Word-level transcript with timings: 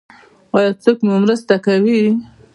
ایا 0.55 0.69
څوک 0.83 0.97
مو 1.07 1.15
مرسته 1.23 1.55
کوي؟ 1.65 2.01